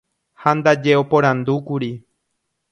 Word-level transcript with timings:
ha 0.41 0.51
ndaje 0.57 0.91
oporandúkuri 1.03 1.91